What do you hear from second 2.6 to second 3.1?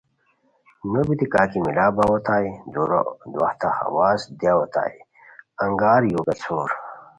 دُورو